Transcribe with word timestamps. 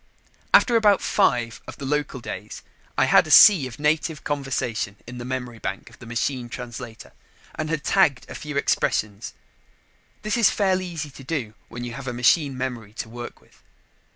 After 0.51 0.75
about 0.75 0.99
five 0.99 1.61
of 1.67 1.77
the 1.77 1.85
local 1.85 2.21
days, 2.21 2.63
I 2.97 3.05
had 3.05 3.27
a 3.27 3.29
sea 3.29 3.67
of 3.67 3.77
native 3.77 4.23
conversation 4.23 4.95
in 5.05 5.19
the 5.19 5.25
memory 5.25 5.59
bank 5.59 5.91
of 5.91 5.99
the 5.99 6.07
machine 6.07 6.49
translator 6.49 7.13
and 7.53 7.69
had 7.69 7.83
tagged 7.83 8.27
a 8.27 8.33
few 8.33 8.57
expressions. 8.57 9.35
This 10.23 10.37
is 10.37 10.49
fairly 10.49 10.87
easy 10.87 11.11
to 11.11 11.23
do 11.23 11.53
when 11.69 11.83
you 11.83 11.93
have 11.93 12.07
a 12.07 12.13
machine 12.13 12.57
memory 12.57 12.93
to 12.93 13.09
work 13.09 13.41
with. 13.41 13.61